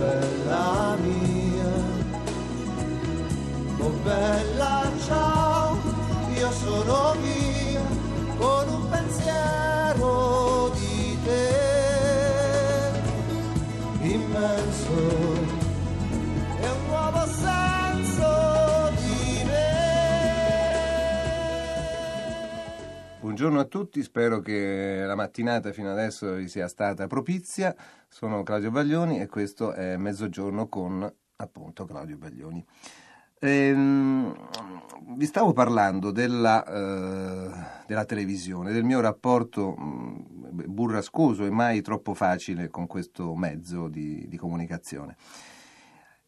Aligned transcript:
bella 0.00 0.96
mia, 1.02 1.72
oh 3.80 3.94
bella 4.02 4.90
ciao, 5.06 5.76
io 6.34 6.50
sono 6.52 7.14
via 7.20 7.49
Buongiorno 23.40 23.66
a 23.66 23.70
tutti, 23.70 24.02
spero 24.02 24.40
che 24.40 25.02
la 25.06 25.14
mattinata 25.14 25.72
fino 25.72 25.90
adesso 25.90 26.34
vi 26.34 26.46
sia 26.46 26.68
stata 26.68 27.06
propizia. 27.06 27.74
Sono 28.06 28.42
Claudio 28.42 28.70
Baglioni 28.70 29.18
e 29.18 29.28
questo 29.28 29.72
è 29.72 29.96
Mezzogiorno 29.96 30.68
con 30.68 31.10
appunto 31.36 31.86
Claudio 31.86 32.18
Baglioni. 32.18 32.62
Ehm, 33.38 34.36
vi 35.16 35.24
stavo 35.24 35.54
parlando 35.54 36.10
della, 36.10 36.62
eh, 36.66 37.50
della 37.86 38.04
televisione, 38.04 38.72
del 38.72 38.84
mio 38.84 39.00
rapporto 39.00 39.70
mh, 39.70 40.66
burrascoso 40.66 41.46
e 41.46 41.50
mai 41.50 41.80
troppo 41.80 42.12
facile 42.12 42.68
con 42.68 42.86
questo 42.86 43.34
mezzo 43.34 43.88
di, 43.88 44.28
di 44.28 44.36
comunicazione. 44.36 45.16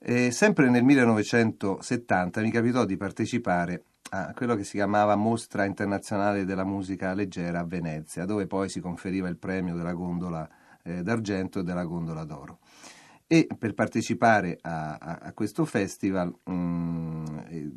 E 0.05 0.33
sempre 0.33 0.69
nel 0.69 0.83
1970 0.83 2.41
mi 2.41 2.51
capitò 2.51 2.85
di 2.85 2.97
partecipare 2.97 3.85
a 4.11 4.33
quello 4.35 4.57
che 4.57 4.65
si 4.65 4.73
chiamava 4.73 5.15
Mostra 5.15 5.65
Internazionale 5.65 6.45
della 6.45 6.65
Musica 6.65 7.15
Leggera 7.15 7.61
a 7.61 7.65
Venezia, 7.65 8.25
dove 8.25 8.49
poi 8.49 8.69
si 8.69 8.81
conferiva 8.81 9.29
il 9.29 9.37
premio 9.37 9.77
della 9.77 9.93
gondola 9.93 10.49
eh, 10.83 11.05
d'argento 11.05 11.61
e 11.61 11.63
della 11.63 11.85
gondola 11.85 12.25
d'oro. 12.25 12.59
E 13.29 13.47
per 13.57 13.75
partecipare 13.75 14.59
a, 14.63 14.97
a- 15.01 15.19
a 15.23 15.33
questo 15.35 15.65
festival 15.65 16.35
mm, 16.51 17.25
eh, 17.49 17.73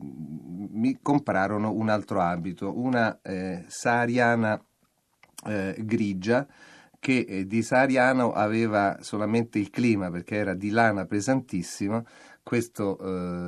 mi 0.71 0.97
comprarono 1.03 1.73
un 1.73 1.89
altro 1.89 2.21
abito, 2.21 2.75
una 2.75 3.19
eh, 3.21 3.65
sahariana 3.67 4.59
eh, 5.45 5.75
grigia 5.77 6.47
che 7.05 7.23
eh, 7.27 7.45
di 7.45 7.61
sahariano 7.61 8.31
aveva 8.31 8.97
solamente 9.01 9.59
il 9.59 9.69
clima 9.69 10.09
perché 10.09 10.37
era 10.37 10.55
di 10.55 10.71
lana 10.71 11.05
pesantissima. 11.05 12.03
Questo 12.41 12.97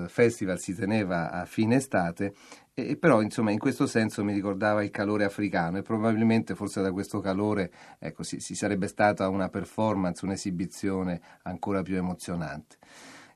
eh, 0.03 0.08
festival 0.09 0.59
si 0.59 0.75
teneva 0.75 1.31
a 1.31 1.44
fine 1.45 1.77
estate 1.77 2.36
e 2.75 2.97
però 2.97 3.19
insomma 3.23 3.49
in 3.49 3.58
questo 3.58 3.88
senso 3.88 4.23
mi 4.23 4.31
ricordava 4.31 4.83
il 4.83 4.91
calore 4.91 5.23
africano 5.23 5.80
e 5.80 5.81
probabilmente 5.81 6.53
forse 6.53 6.83
da 6.83 6.91
questo 6.91 7.19
calore 7.19 7.72
ecco, 7.97 8.22
si, 8.22 8.39
si 8.39 8.53
sarebbe 8.53 8.88
stata 8.88 9.27
una 9.27 9.49
performance, 9.49 10.23
un'esibizione 10.23 11.19
ancora 11.42 11.81
più 11.81 11.95
emozionante. 11.95 12.77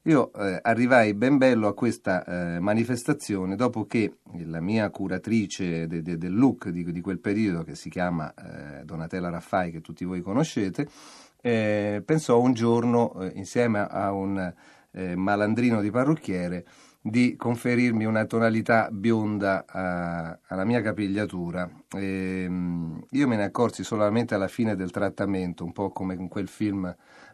Io 0.06 0.34
eh, 0.34 0.60
arrivai 0.64 1.14
ben 1.14 1.38
bello 1.38 1.68
a 1.68 1.76
questa 1.76 2.24
eh, 2.56 2.60
manifestazione 2.60 3.56
dopo 3.56 3.86
che 3.86 4.18
la 4.46 4.60
mia 4.60 4.90
curatrice 4.90 5.86
de- 5.86 6.02
de- 6.02 6.18
del 6.18 6.34
look 6.36 6.70
di, 6.70 6.92
di 6.92 7.02
quel 7.02 7.20
periodo, 7.20 7.64
che 7.64 7.76
si 7.76 7.88
chiama 7.90 8.34
eh, 8.34 8.84
Donatella 8.84 9.30
Raffai, 9.30 9.70
che 9.72 9.82
tutti 9.82 10.04
voi 10.04 10.22
conoscete, 10.22 10.88
eh, 11.40 12.02
pensò 12.04 12.40
un 12.42 12.54
giorno, 12.54 13.14
eh, 13.22 13.32
insieme 13.36 13.80
a 13.88 14.12
un 14.12 14.52
eh, 14.94 15.16
malandrino 15.16 15.82
di 15.82 15.92
parrucchiere, 15.92 16.66
di 17.00 17.36
conferirmi 17.36 18.04
una 18.04 18.26
tonalità 18.26 18.90
bionda 18.92 19.66
a- 19.68 20.40
alla 20.48 20.66
mia 20.66 20.82
capigliatura. 20.82 21.70
Ehm, 21.96 23.06
io 23.12 23.28
me 23.28 23.36
ne 23.36 23.44
accorsi 23.44 23.84
solamente 23.84 24.34
alla 24.34 24.48
fine 24.48 24.76
del 24.76 24.90
trattamento, 24.90 25.64
un 25.64 25.74
po' 25.74 25.92
come 25.92 26.16
in 26.16 26.28
quel 26.28 26.48
film 26.48 26.94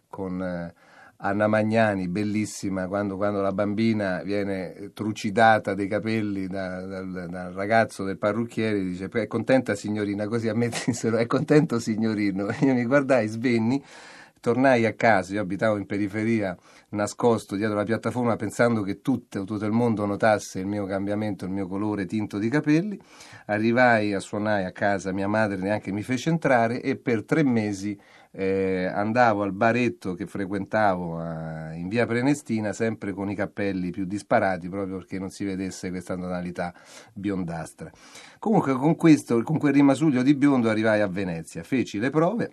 con 0.10 0.74
Anna 1.20 1.48
Magnani, 1.48 2.08
bellissima, 2.10 2.88
quando, 2.88 3.16
quando 3.18 3.42
la 3.42 3.52
bambina 3.52 4.22
viene 4.22 4.92
trucidata 4.94 5.74
dei 5.74 5.88
capelli 5.88 6.46
da- 6.48 6.82
dal, 6.86 7.10
dal 7.28 7.54
ragazzo 7.54 8.04
del 8.04 8.20
parrucchiere, 8.20 8.80
dice 8.84 9.08
è 9.10 9.26
contenta 9.26 9.74
signorina, 9.74 10.28
così 10.28 10.48
a 10.48 10.54
me 10.54 10.70
dissero 10.86 11.18
è 11.18 11.26
contento 11.26 11.80
signorino. 11.80 12.48
Io 12.62 12.74
mi 12.76 12.86
guardai, 12.86 13.28
svenni, 13.28 13.84
tornai 14.40 14.86
a 14.86 14.94
casa, 14.94 15.34
io 15.34 15.42
abitavo 15.42 15.78
in 15.78 15.86
periferia, 15.86 16.58
nascosto 16.90 17.56
dietro 17.56 17.76
la 17.76 17.84
piattaforma 17.84 18.36
pensando 18.36 18.82
che 18.82 19.02
tutto, 19.02 19.44
tutto 19.44 19.66
il 19.66 19.72
mondo 19.72 20.06
notasse 20.06 20.60
il 20.60 20.68
mio 20.68 20.86
cambiamento, 20.86 21.46
il 21.46 21.52
mio 21.52 21.68
colore 21.68 22.06
tinto 22.06 22.38
di 22.38 22.50
capelli. 22.50 23.00
Arrivai 23.48 24.14
a 24.14 24.20
suonare 24.20 24.66
a 24.66 24.72
casa, 24.72 25.12
mia 25.12 25.28
madre 25.28 25.58
neanche 25.58 25.92
mi 25.92 26.04
fece 26.04 26.30
entrare 26.30 26.82
e 26.82 26.96
per 26.98 27.24
tre 27.24 27.44
mesi 27.44 27.98
eh, 28.32 28.86
andavo 28.86 29.42
al 29.42 29.52
baretto 29.52 30.14
che 30.14 30.28
frequentavo 30.28 31.18
a- 31.18 31.74
in 31.74 31.88
via 31.88 32.06
Prenestina 32.06 32.74
sempre 32.74 33.12
con 33.14 33.30
i 33.30 33.36
cappelli 33.36 33.90
più 33.90 34.06
disparati 34.06 34.70
proprio 34.70 34.98
perché 34.98 35.18
non 35.18 35.30
si 35.32 35.44
vedesse 35.44 35.90
questa 35.90 36.16
tonalità 36.16 36.74
biondastra. 37.14 37.90
Comunque 38.40 38.74
con 38.74 38.96
questo, 38.96 39.42
con 39.42 39.58
quel 39.58 39.74
rimasuglio 39.74 40.22
di 40.22 40.36
biondo 40.36 40.70
arrivai 40.70 41.02
a 41.02 41.08
Venezia, 41.08 41.64
feci 41.64 42.00
le 42.00 42.10
prove 42.10 42.52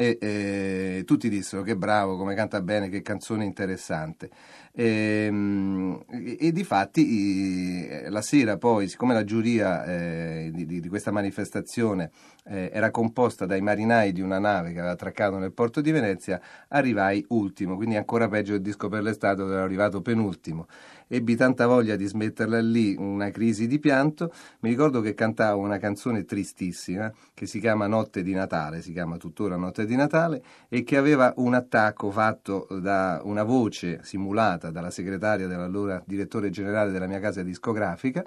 e 0.00 0.16
eh, 0.20 1.02
tutti 1.04 1.28
dissero 1.28 1.62
che 1.62 1.76
bravo, 1.76 2.16
come 2.16 2.36
canta 2.36 2.62
bene, 2.62 2.88
che 2.88 3.02
canzone 3.02 3.44
interessante. 3.44 4.30
Ehm, 4.72 6.04
E, 6.08 6.36
e 6.40 6.52
di 6.52 6.62
fatti 6.62 7.88
la 8.08 8.22
sera 8.22 8.56
poi, 8.58 8.88
siccome 8.88 9.12
la 9.12 9.24
giuria 9.24 9.84
eh, 9.84 10.50
di- 10.54 10.80
di 10.80 10.88
questa 10.88 11.10
manifestazione 11.10 12.10
eh, 12.48 12.70
era 12.72 12.90
composta 12.90 13.46
dai 13.46 13.60
marinai 13.60 14.12
di 14.12 14.20
una 14.20 14.38
nave 14.38 14.72
che 14.72 14.78
aveva 14.78 14.92
attraccato 14.92 15.38
nel 15.38 15.52
porto 15.52 15.80
di 15.80 15.90
Venezia, 15.90 16.40
arrivai 16.68 17.24
ultimo, 17.28 17.76
quindi 17.76 17.96
ancora 17.96 18.28
peggio 18.28 18.52
del 18.52 18.62
disco 18.62 18.88
per 18.88 19.02
l'estate 19.02 19.36
dove 19.36 19.54
ero 19.54 19.62
arrivato 19.62 20.00
penultimo. 20.00 20.66
Ebbi 21.10 21.36
tanta 21.36 21.66
voglia 21.66 21.96
di 21.96 22.04
smetterla 22.06 22.60
lì, 22.60 22.94
una 22.94 23.30
crisi 23.30 23.66
di 23.66 23.78
pianto. 23.78 24.30
Mi 24.60 24.68
ricordo 24.68 25.00
che 25.00 25.14
cantavo 25.14 25.58
una 25.58 25.78
canzone 25.78 26.24
tristissima 26.26 27.10
che 27.32 27.46
si 27.46 27.60
chiama 27.60 27.86
Notte 27.86 28.22
di 28.22 28.34
Natale, 28.34 28.82
si 28.82 28.92
chiama 28.92 29.16
tuttora 29.16 29.56
Notte 29.56 29.86
di 29.86 29.96
Natale, 29.96 30.42
e 30.68 30.84
che 30.84 30.98
aveva 30.98 31.32
un 31.36 31.54
attacco 31.54 32.10
fatto 32.10 32.66
da 32.70 33.22
una 33.24 33.42
voce 33.42 34.00
simulata 34.02 34.70
dalla 34.70 34.90
segretaria 34.90 35.46
dell'allora 35.46 36.02
direttore 36.04 36.50
generale 36.50 36.90
della 36.90 37.06
mia 37.06 37.20
casa 37.20 37.42
discografica, 37.42 38.22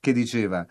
che 0.00 0.12
diceva 0.14 0.66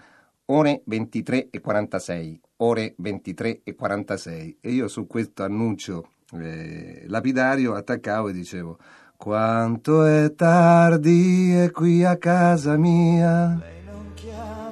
ore 0.45 0.81
23 0.85 1.49
e 1.49 1.59
46, 1.59 2.41
ore 2.57 2.93
23 2.97 3.61
e 3.63 3.75
46. 3.75 4.57
E 4.61 4.71
io 4.71 4.87
su 4.87 5.07
questo 5.07 5.43
annuncio 5.43 6.09
eh, 6.33 7.03
lapidario 7.07 7.75
attaccavo 7.75 8.29
e 8.29 8.33
dicevo 8.33 8.77
quanto 9.17 10.05
è 10.05 10.33
tardi 10.33 11.55
e 11.61 11.71
qui 11.71 12.03
a 12.03 12.17
casa 12.17 12.77
mia. 12.77 13.57
Lei 13.59 13.83
non 13.85 14.11
chiama 14.15 14.62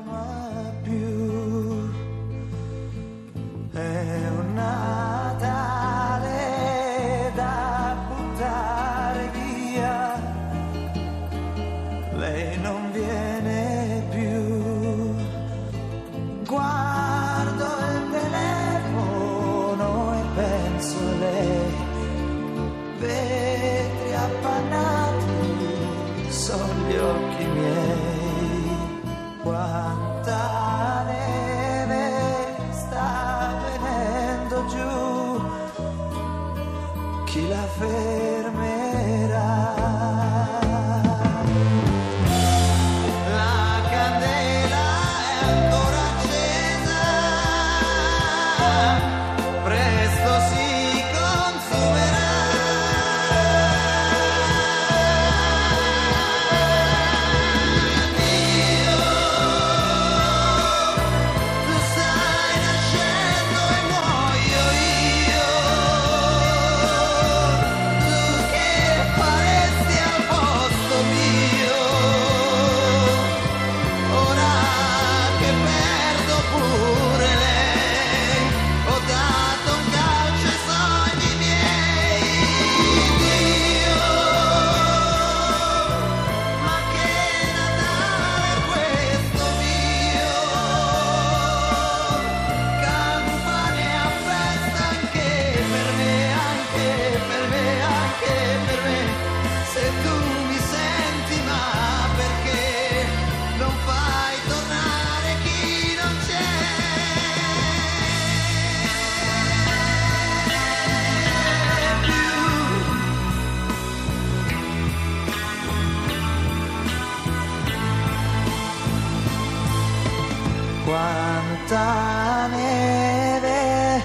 questa 121.71 122.47
neve 122.47 124.03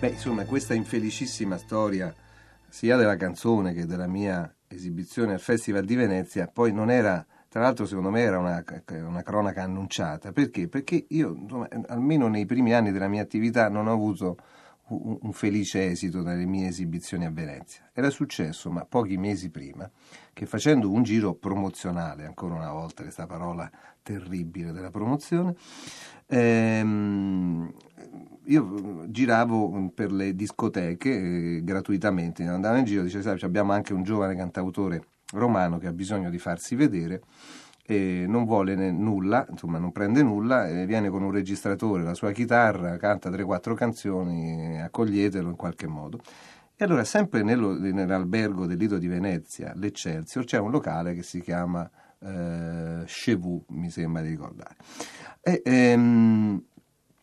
Beh, 0.00 0.08
insomma, 0.08 0.44
questa 0.44 0.74
infelicissima 0.74 1.56
storia 1.56 2.12
sia 2.68 2.96
della 2.96 3.14
canzone 3.14 3.72
che 3.72 3.86
della 3.86 4.08
mia 4.08 4.52
esibizione 4.66 5.34
al 5.34 5.40
Festival 5.40 5.84
di 5.84 5.94
Venezia 5.94 6.48
poi 6.48 6.72
non 6.72 6.90
era 6.90 7.24
tra 7.48 7.62
l'altro 7.62 7.86
secondo 7.86 8.10
me 8.10 8.20
era 8.20 8.38
una, 8.38 8.62
una 9.06 9.22
cronaca 9.22 9.62
annunciata. 9.62 10.32
Perché? 10.32 10.68
Perché 10.68 11.06
io, 11.08 11.34
insomma, 11.34 11.68
almeno 11.86 12.28
nei 12.28 12.44
primi 12.44 12.74
anni 12.74 12.92
della 12.92 13.08
mia 13.08 13.22
attività, 13.22 13.68
non 13.68 13.86
ho 13.86 13.92
avuto 13.92 14.36
un, 14.88 15.18
un 15.20 15.32
felice 15.32 15.90
esito 15.90 16.22
dalle 16.22 16.44
mie 16.44 16.68
esibizioni 16.68 17.24
a 17.24 17.30
Venezia. 17.30 17.90
Era 17.92 18.10
successo, 18.10 18.70
ma 18.70 18.84
pochi 18.84 19.16
mesi 19.16 19.50
prima, 19.50 19.90
che 20.32 20.46
facendo 20.46 20.90
un 20.90 21.02
giro 21.02 21.34
promozionale, 21.34 22.26
ancora 22.26 22.54
una 22.54 22.72
volta 22.72 23.02
questa 23.02 23.26
parola 23.26 23.70
terribile 24.02 24.72
della 24.72 24.90
promozione, 24.90 25.54
ehm, 26.26 27.72
io 28.44 29.04
giravo 29.08 29.90
per 29.94 30.12
le 30.12 30.34
discoteche 30.34 31.10
eh, 31.56 31.60
gratuitamente, 31.64 32.44
andavo 32.44 32.76
in 32.76 32.84
giro 32.84 33.02
dicevo, 33.02 33.30
abbiamo 33.40 33.72
anche 33.72 33.92
un 33.92 34.02
giovane 34.02 34.34
cantautore 34.36 35.02
romano 35.32 35.78
che 35.78 35.86
ha 35.86 35.92
bisogno 35.92 36.30
di 36.30 36.38
farsi 36.38 36.74
vedere 36.74 37.22
e 37.90 38.26
non 38.28 38.44
vuole 38.44 38.74
nulla, 38.90 39.46
insomma 39.48 39.78
non 39.78 39.92
prende 39.92 40.22
nulla, 40.22 40.66
viene 40.84 41.08
con 41.08 41.22
un 41.22 41.30
registratore, 41.30 42.02
la 42.02 42.12
sua 42.12 42.32
chitarra, 42.32 42.98
canta 42.98 43.30
3-4 43.30 43.74
canzoni, 43.74 44.78
accoglietelo 44.80 45.48
in 45.48 45.56
qualche 45.56 45.86
modo. 45.86 46.20
E 46.76 46.84
allora 46.84 47.02
sempre 47.04 47.42
nello, 47.42 47.78
nell'albergo 47.78 48.66
del 48.66 48.76
Lido 48.76 48.98
di 48.98 49.08
Venezia, 49.08 49.72
l'Eccelsior, 49.74 50.44
c'è 50.44 50.58
un 50.58 50.70
locale 50.70 51.14
che 51.14 51.22
si 51.22 51.40
chiama 51.40 51.90
eh, 52.20 53.04
Chevaux, 53.06 53.64
mi 53.70 53.90
sembra 53.90 54.22
di 54.22 54.28
ricordare. 54.28 54.76
E, 55.40 55.62
ehm, 55.64 56.62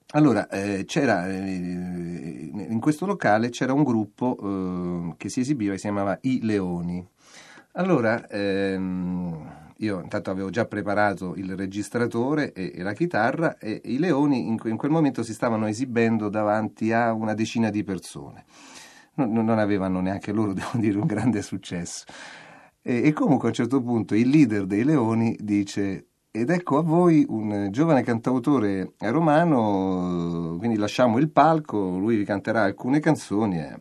allora, 0.09 0.47
eh, 0.49 0.83
c'era, 0.85 1.27
eh, 1.27 1.41
in 1.43 2.79
questo 2.79 3.05
locale 3.05 3.49
c'era 3.49 3.73
un 3.73 3.83
gruppo 3.83 4.37
eh, 4.41 5.13
che 5.17 5.29
si 5.29 5.41
esibiva 5.41 5.75
si 5.75 5.81
chiamava 5.81 6.17
I 6.21 6.39
Leoni. 6.41 7.07
Allora, 7.77 8.25
ehm, 8.29 9.73
io 9.77 9.99
intanto 10.01 10.31
avevo 10.31 10.49
già 10.49 10.65
preparato 10.65 11.35
il 11.35 11.57
registratore 11.57 12.53
e, 12.53 12.71
e 12.73 12.81
la 12.83 12.93
chitarra 12.93 13.57
e 13.57 13.81
i 13.85 13.97
leoni 13.99 14.47
in, 14.47 14.57
in, 14.63 14.77
quel 14.77 14.91
momento 14.91 15.23
si 15.23 15.33
stavano 15.33 15.67
esibendo 15.67 16.29
davanti 16.29 16.93
a 16.93 17.11
una 17.11 17.33
decina 17.33 17.69
di 17.69 17.83
persone. 17.83 18.45
Non, 19.15 19.33
non 19.33 19.59
avevano 19.59 19.99
neanche 19.99 20.31
loro, 20.31 20.53
devo 20.55 20.69
dire, 20.75 20.97
un 20.97 21.05
grande 21.05 21.41
successo. 21.41 22.05
E, 22.81 23.07
e 23.07 23.11
comunque 23.11 23.47
a 23.47 23.51
un 23.51 23.55
certo 23.55 23.81
punto 23.81 24.15
il 24.15 24.29
leader 24.29 24.65
dei 24.65 24.85
leoni 24.85 25.35
dice 25.37 26.07
ed 26.31 26.49
ecco 26.49 26.77
a 26.77 26.81
voi 26.81 27.25
un 27.27 27.69
giovane 27.71 28.03
cantautore 28.03 28.93
romano, 28.99 30.55
quindi 30.57 30.77
lasciamo 30.77 31.17
il 31.17 31.29
palco, 31.29 31.97
lui 31.97 32.15
vi 32.17 32.25
canterà 32.25 32.63
alcune 32.63 32.99
canzoni 32.99 33.57
e, 33.59 33.79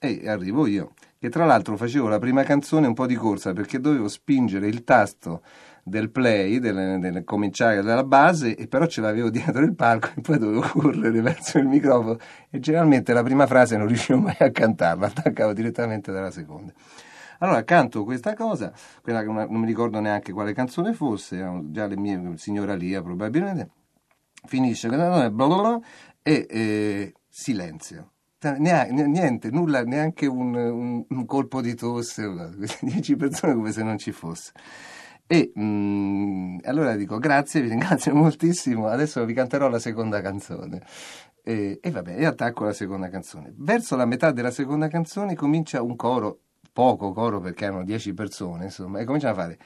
e, 0.00 0.20
e 0.22 0.28
arrivo 0.28 0.66
io 0.66 0.92
che 1.20 1.28
tra 1.28 1.44
l'altro 1.44 1.76
facevo 1.76 2.08
la 2.08 2.18
prima 2.18 2.44
canzone 2.44 2.86
un 2.86 2.94
po' 2.94 3.04
di 3.04 3.14
corsa 3.14 3.52
perché 3.52 3.78
dovevo 3.78 4.08
spingere 4.08 4.68
il 4.68 4.84
tasto 4.84 5.42
del 5.82 6.10
play, 6.10 6.58
del, 6.60 6.98
del 6.98 7.24
cominciare 7.24 7.82
dalla 7.82 8.04
base, 8.04 8.56
e 8.56 8.66
però 8.68 8.86
ce 8.86 9.02
l'avevo 9.02 9.28
dietro 9.30 9.62
il 9.62 9.74
palco 9.74 10.08
e 10.16 10.22
poi 10.22 10.38
dovevo 10.38 10.62
correre 10.62 11.20
verso 11.20 11.58
il 11.58 11.66
microfono. 11.66 12.16
E 12.48 12.58
generalmente 12.58 13.12
la 13.12 13.22
prima 13.22 13.46
frase 13.46 13.76
non 13.76 13.86
riuscivo 13.86 14.18
mai 14.18 14.36
a 14.38 14.50
cantarla, 14.50 15.08
attaccavo 15.08 15.52
direttamente 15.52 16.10
dalla 16.10 16.30
seconda. 16.30 16.72
Allora 17.40 17.64
canto 17.64 18.04
questa 18.04 18.32
cosa, 18.32 18.72
quella 19.02 19.20
che 19.20 19.26
non 19.26 19.46
mi 19.50 19.66
ricordo 19.66 20.00
neanche 20.00 20.32
quale 20.32 20.54
canzone 20.54 20.94
fosse, 20.94 21.36
già 21.64 21.86
le 21.86 21.96
mie 21.98 22.32
signora 22.36 22.74
Lia 22.74 23.02
probabilmente, 23.02 23.68
finisce 24.46 24.88
bla 24.88 25.28
bla 25.28 25.46
bla, 25.48 25.80
e 26.22 26.46
eh, 26.48 27.14
silenzio 27.28 28.12
niente, 28.58 29.50
nulla, 29.50 29.82
neanche 29.82 30.26
un, 30.26 30.54
un, 30.54 31.04
un, 31.08 31.26
colpo 31.26 31.60
di 31.60 31.74
tosse, 31.74 32.28
dieci 32.80 33.16
persone 33.16 33.54
come 33.54 33.72
se 33.72 33.82
non 33.82 33.98
ci 33.98 34.12
fosse. 34.12 34.52
E 35.26 35.52
mh, 35.54 35.62
mm, 35.62 36.58
allora 36.64 36.96
dico 36.96 37.18
grazie, 37.18 37.60
vi 37.60 37.68
ringrazio 37.68 38.14
moltissimo, 38.16 38.88
adesso 38.88 39.24
vi 39.24 39.34
canterò 39.34 39.68
la 39.68 39.78
seconda 39.78 40.20
canzone. 40.20 40.82
E, 41.42 41.78
e 41.80 41.90
vabbè, 41.90 42.18
e 42.18 42.24
attacco 42.24 42.64
la 42.64 42.72
seconda 42.72 43.08
canzone. 43.08 43.52
Verso 43.56 43.96
la 43.96 44.06
metà 44.06 44.32
della 44.32 44.50
seconda 44.50 44.88
canzone 44.88 45.34
comincia 45.34 45.82
un 45.82 45.96
coro, 45.96 46.40
poco 46.72 47.12
coro 47.12 47.40
perché 47.40 47.64
erano 47.66 47.84
dieci 47.84 48.14
persone, 48.14 48.64
insomma, 48.64 49.00
e 49.00 49.04
cominciano 49.04 49.34
a 49.34 49.36
fare 49.36 49.58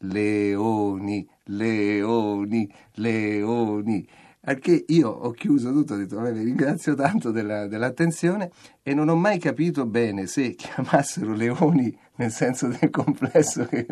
leoni, 0.00 1.28
leoni, 1.44 2.72
leoni. 2.94 4.08
Perché 4.42 4.84
io 4.88 5.10
ho 5.10 5.32
chiuso 5.32 5.70
tutto, 5.70 5.92
ho 5.92 5.96
detto, 5.98 6.16
vabbè, 6.16 6.32
vi 6.32 6.44
ringrazio 6.44 6.94
tanto 6.94 7.30
della, 7.30 7.66
dell'attenzione 7.66 8.50
e 8.82 8.94
non 8.94 9.10
ho 9.10 9.14
mai 9.14 9.38
capito 9.38 9.84
bene 9.84 10.26
se 10.26 10.54
chiamassero 10.56 11.34
leoni 11.34 11.94
nel 12.16 12.30
senso 12.30 12.68
del 12.68 12.88
complesso 12.88 13.66
che, 13.66 13.86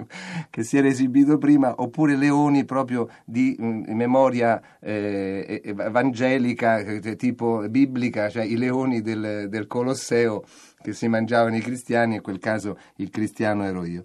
che 0.48 0.62
si 0.62 0.78
era 0.78 0.88
esibito 0.88 1.36
prima 1.36 1.74
oppure 1.76 2.16
leoni 2.16 2.64
proprio 2.64 3.08
di 3.24 3.56
mh, 3.58 3.92
memoria 3.92 4.60
eh, 4.80 5.60
evangelica, 5.64 6.82
tipo 7.16 7.68
biblica, 7.68 8.30
cioè 8.30 8.44
i 8.44 8.56
leoni 8.56 9.02
del, 9.02 9.48
del 9.50 9.66
Colosseo 9.66 10.44
che 10.80 10.94
si 10.94 11.08
mangiavano 11.08 11.56
i 11.56 11.60
cristiani, 11.60 12.16
in 12.16 12.22
quel 12.22 12.38
caso 12.38 12.78
il 12.96 13.10
cristiano 13.10 13.64
ero 13.64 13.84
io. 13.84 14.04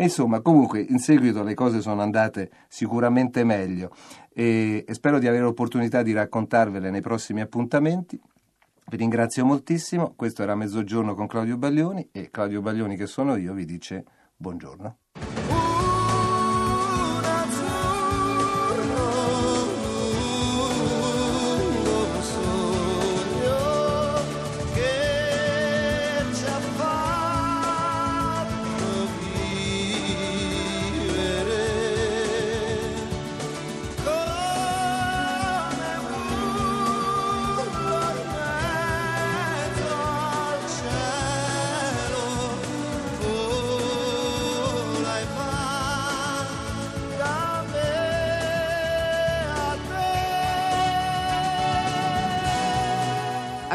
E 0.00 0.04
insomma, 0.04 0.40
comunque 0.40 0.78
in 0.78 1.00
seguito 1.00 1.42
le 1.42 1.54
cose 1.54 1.80
sono 1.80 2.02
andate 2.02 2.52
sicuramente 2.68 3.42
meglio 3.42 3.90
e, 4.32 4.84
e 4.86 4.94
spero 4.94 5.18
di 5.18 5.26
avere 5.26 5.42
l'opportunità 5.42 6.04
di 6.04 6.12
raccontarvele 6.12 6.88
nei 6.88 7.00
prossimi 7.00 7.40
appuntamenti. 7.40 8.16
Vi 8.86 8.96
ringrazio 8.96 9.44
moltissimo, 9.44 10.12
questo 10.14 10.44
era 10.44 10.54
Mezzogiorno 10.54 11.16
con 11.16 11.26
Claudio 11.26 11.56
Baglioni 11.56 12.10
e 12.12 12.30
Claudio 12.30 12.60
Baglioni 12.60 12.96
che 12.96 13.06
sono 13.06 13.34
io 13.34 13.52
vi 13.54 13.64
dice 13.64 14.04
buongiorno. 14.36 14.98